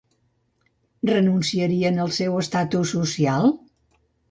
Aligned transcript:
Renunciarien 1.09 2.01
al 2.05 2.11
seu 2.17 2.41
estatus 2.47 2.97
social? 2.99 3.49